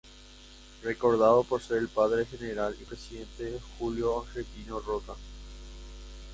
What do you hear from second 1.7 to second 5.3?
el padre del general y presidente Julio Argentino Roca.